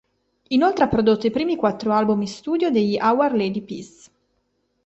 Inoltre 0.49 0.83
ha 0.83 0.87
prodotto 0.87 1.27
i 1.27 1.31
primi 1.31 1.55
quattro 1.55 1.91
album 1.93 2.21
in 2.21 2.27
studio 2.27 2.71
degli 2.71 2.97
Our 2.99 3.35
Lady 3.35 3.61
Peace. 3.61 4.09